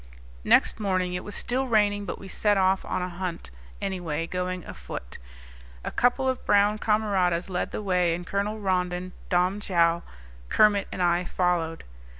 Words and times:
Next 0.43 0.79
morning 0.79 1.13
it 1.13 1.23
was 1.23 1.35
still 1.35 1.67
raining, 1.67 2.05
but 2.05 2.17
we 2.17 2.27
set 2.27 2.57
off 2.57 2.83
on 2.83 3.03
a 3.03 3.07
hunt, 3.09 3.51
anyway, 3.79 4.25
going 4.25 4.65
afoot. 4.65 5.19
A 5.83 5.91
couple 5.91 6.27
of 6.27 6.43
brown 6.43 6.79
camaradas 6.79 7.51
led 7.51 7.69
the 7.69 7.83
way, 7.83 8.15
and 8.15 8.25
Colonel 8.25 8.59
Rondon, 8.59 9.11
Dom 9.29 9.59
Joao, 9.59 10.01
Kermit, 10.49 10.87
and 10.91 11.03
I 11.03 11.23
followed. 11.23 11.83